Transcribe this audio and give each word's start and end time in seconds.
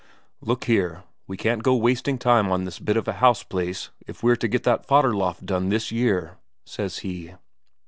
"Look 0.41 0.63
here, 0.63 1.03
we 1.27 1.37
can't 1.37 1.61
go 1.61 1.75
wasting 1.75 2.17
time 2.17 2.51
on 2.51 2.65
this 2.65 2.79
bit 2.79 2.97
of 2.97 3.07
a 3.07 3.13
house 3.21 3.43
place 3.43 3.91
if 4.07 4.23
we're 4.23 4.35
to 4.37 4.47
get 4.47 4.63
that 4.63 4.87
fodder 4.87 5.13
loft 5.13 5.45
done 5.45 5.69
this 5.69 5.91
year," 5.91 6.39
says 6.65 6.97
he. 7.05 7.35